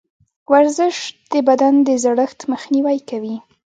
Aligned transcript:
ورزش 0.51 0.97
د 1.31 1.33
بدن 1.47 1.73
د 1.87 1.89
زړښت 2.03 2.39
مخنیوی 2.51 2.97
کوي. 3.09 3.35